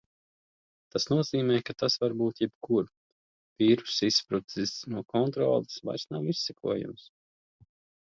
[0.95, 2.89] Tas nozīmē, ka tas var būt jebkur.
[3.63, 7.11] Vīruss izsprucis no kontroles, vairs nav izsekojams.